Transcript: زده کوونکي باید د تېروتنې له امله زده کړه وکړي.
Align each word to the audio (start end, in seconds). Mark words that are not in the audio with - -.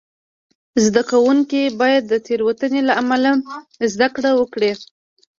زده 0.85 1.01
کوونکي 1.11 1.61
باید 1.81 2.03
د 2.07 2.13
تېروتنې 2.25 2.81
له 2.89 2.93
امله 3.01 3.31
زده 3.93 4.07
کړه 4.15 4.31
وکړي. 4.39 4.71